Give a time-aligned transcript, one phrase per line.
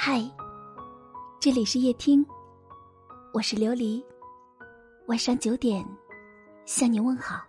[0.00, 0.22] 嗨，
[1.40, 2.24] 这里是夜听，
[3.32, 4.00] 我是琉璃。
[5.08, 5.84] 晚上九点
[6.66, 7.42] 向你问好。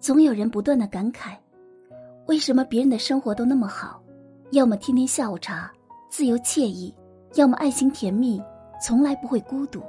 [0.00, 1.34] 总有人不断的感慨，
[2.26, 4.02] 为什么别人的生活都那么好？
[4.50, 5.72] 要么天天下午茶，
[6.10, 6.94] 自由惬意；
[7.36, 8.38] 要么爱情甜蜜，
[8.82, 9.80] 从来不会孤独；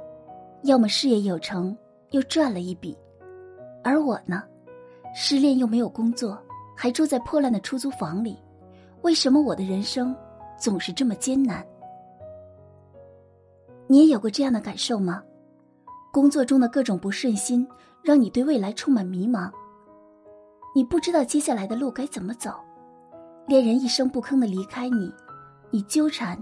[0.62, 1.76] 要么事业有成，
[2.12, 2.96] 又赚了一笔。
[3.82, 4.42] 而我呢，
[5.14, 6.42] 失恋又没有工作。
[6.74, 8.38] 还住在破烂的出租房里，
[9.02, 10.14] 为什么我的人生
[10.58, 11.64] 总是这么艰难？
[13.86, 15.22] 你也有过这样的感受吗？
[16.12, 17.66] 工作中的各种不顺心，
[18.02, 19.50] 让你对未来充满迷茫。
[20.74, 22.52] 你不知道接下来的路该怎么走，
[23.46, 25.12] 恋人一声不吭的离开你，
[25.70, 26.36] 你纠缠，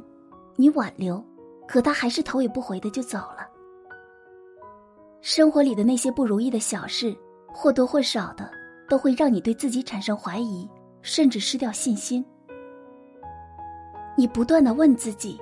[0.56, 1.22] 你挽留，
[1.66, 3.48] 可他还是头也不回的就走了。
[5.20, 7.16] 生活里的那些不如意的小事，
[7.52, 8.50] 或多或少的。
[8.92, 10.68] 都会让你对自己产生怀疑，
[11.00, 12.22] 甚至失掉信心。
[14.18, 15.40] 你不断的问自己：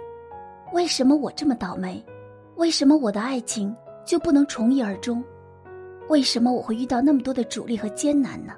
[0.73, 2.01] 为什么我这么倒霉？
[2.55, 3.75] 为什么我的爱情
[4.07, 5.21] 就不能从一而终？
[6.09, 8.53] 为什么我会遇到那么多的阻力和艰难呢？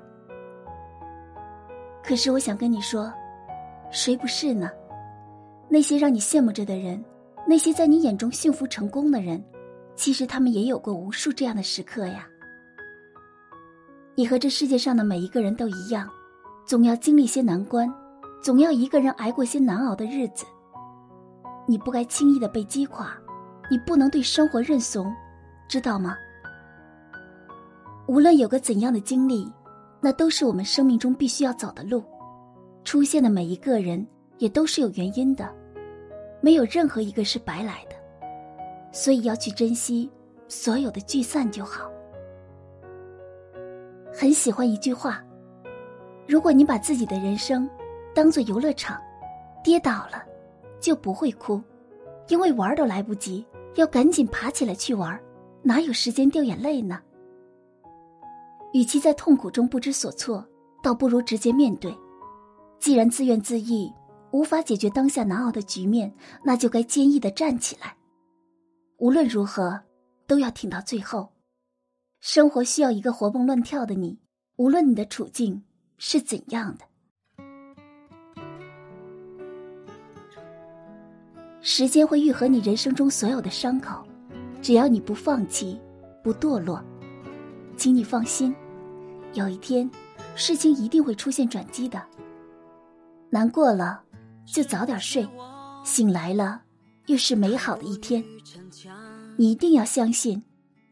[2.04, 3.10] 可是我想跟你说，
[3.90, 4.70] 谁不是呢？
[5.70, 7.02] 那些让你羡慕着的人，
[7.48, 9.42] 那些在你眼中幸福成功的人，
[9.96, 12.28] 其实他们也有过无数这样的时刻呀。
[14.14, 16.08] 你和这世界上的每一个人都一样，
[16.66, 17.92] 总要经历些难关，
[18.42, 20.44] 总要一个人挨过些难熬的日子。
[21.66, 23.16] 你不该轻易的被击垮，
[23.70, 25.10] 你不能对生活认怂，
[25.66, 26.14] 知道吗？
[28.06, 29.50] 无论有个怎样的经历，
[30.00, 32.04] 那都是我们生命中必须要走的路。
[32.84, 34.06] 出现的每一个人
[34.38, 35.48] 也都是有原因的，
[36.42, 37.96] 没有任何一个是白来的，
[38.92, 40.10] 所以要去珍惜
[40.48, 41.90] 所有的聚散就好。
[44.14, 45.24] 很喜欢一句话
[46.28, 47.68] ：“如果你把自己的人生
[48.14, 49.00] 当做游乐场，
[49.64, 50.22] 跌倒了
[50.80, 51.60] 就不会哭，
[52.28, 53.44] 因为玩都来不及，
[53.76, 55.18] 要赶紧爬起来去玩，
[55.62, 57.00] 哪有时间掉眼泪呢？
[58.74, 60.46] 与其在痛苦中不知所措，
[60.82, 61.94] 倒不如直接面对。
[62.78, 63.94] 既然自怨自艾
[64.30, 66.12] 无法解决当下难熬的局面，
[66.42, 67.96] 那就该坚毅的站起来。
[68.98, 69.80] 无论如何，
[70.26, 71.30] 都要挺到最后。”
[72.22, 74.16] 生活需要一个活蹦乱跳的你，
[74.54, 75.64] 无论你的处境
[75.98, 76.84] 是怎样的。
[81.60, 84.06] 时间会愈合你人生中所有的伤口，
[84.62, 85.80] 只要你不放弃，
[86.22, 86.80] 不堕落，
[87.76, 88.54] 请你放心，
[89.34, 89.90] 有一天，
[90.36, 92.00] 事情一定会出现转机的。
[93.30, 94.00] 难过了，
[94.46, 95.28] 就早点睡，
[95.82, 96.62] 醒来了，
[97.06, 98.24] 又是美好的一天。
[99.36, 100.40] 你一定要相信。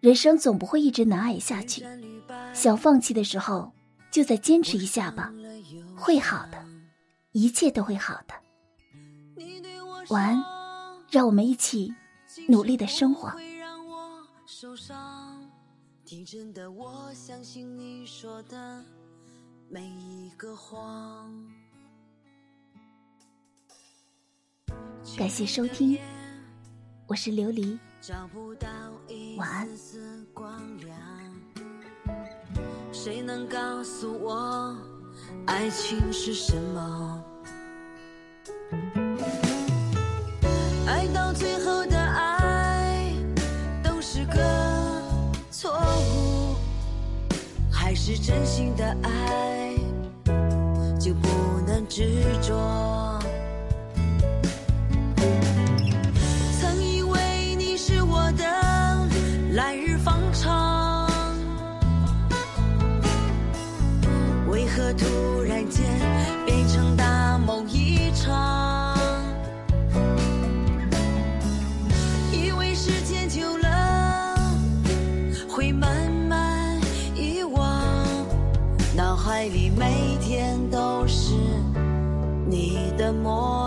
[0.00, 1.84] 人生总不会一直难挨下去，
[2.54, 3.70] 想放弃的时候，
[4.10, 5.30] 就再坚持一下吧，
[5.94, 6.64] 会好的，
[7.32, 8.34] 一切都会好的。
[10.08, 10.42] 晚安，
[11.10, 11.92] 让我们一起
[12.48, 13.30] 努力的生活。
[25.18, 25.98] 感谢收听，
[27.06, 27.78] 我是琉璃。
[28.02, 28.66] 找不到
[29.08, 30.96] 一丝丝光亮，
[32.90, 34.74] 谁能告诉我
[35.44, 37.24] 爱情是什么？
[40.86, 43.12] 爱到最后的爱
[43.84, 45.02] 都是个
[45.50, 45.70] 错
[46.14, 46.56] 误，
[47.70, 49.76] 还是真心的爱
[50.98, 51.28] 就不
[51.66, 52.89] 能执着？
[79.40, 81.32] 脑海里每天都是
[82.46, 83.59] 你的模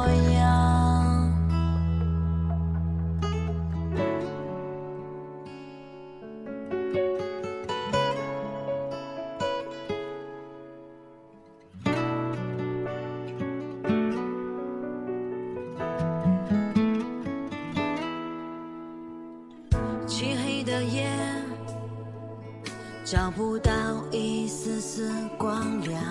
[23.14, 23.72] 找不到
[24.10, 25.08] 一丝丝
[25.38, 26.02] 光亮，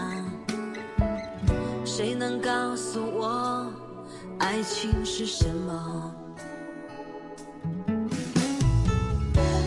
[1.85, 3.67] 谁能告诉我
[4.39, 6.15] 爱情是什么？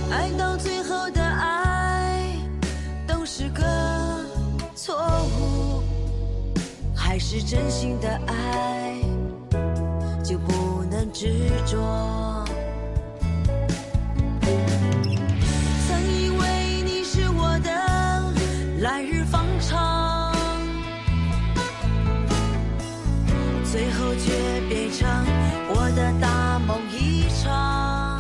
[0.10, 2.40] 爱到最后的爱
[3.06, 3.62] 都是个
[4.74, 4.96] 错
[5.38, 5.84] 误，
[6.96, 8.98] 还是真心的爱，
[10.24, 12.25] 就不能执着。
[19.36, 20.34] 方长，
[23.70, 24.32] 最后却
[24.70, 25.10] 变成
[25.68, 28.18] 我的大梦一场。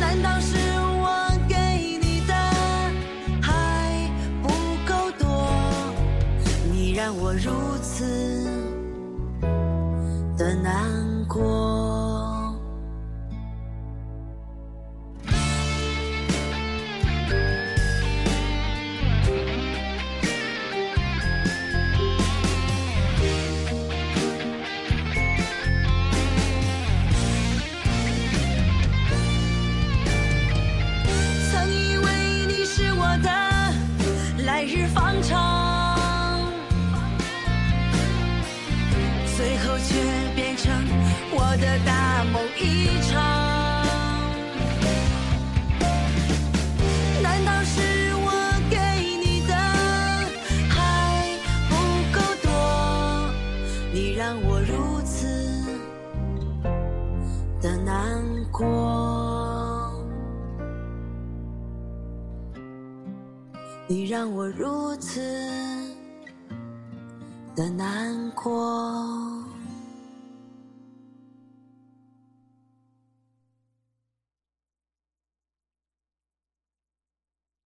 [0.00, 0.56] 难道是
[1.02, 2.32] 我给你的
[3.42, 4.10] 还
[4.42, 4.48] 不
[4.88, 5.46] 够多？
[6.72, 8.42] 你让我如此
[10.38, 10.72] 的难
[11.28, 11.75] 过。
[39.78, 39.94] 却
[40.34, 40.72] 变成
[41.32, 43.14] 我的大梦一场。
[47.22, 47.80] 难道是
[48.16, 48.30] 我
[48.70, 48.76] 给
[49.22, 49.54] 你的
[50.68, 50.74] 还
[51.68, 51.74] 不
[52.12, 52.48] 够多？
[53.92, 55.26] 你让我如此
[57.60, 58.64] 的难过。
[63.88, 65.20] 你让我如此
[67.54, 69.35] 的难过。